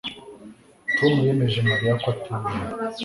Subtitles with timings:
[0.97, 2.45] Tom yemeje Mariya kwatura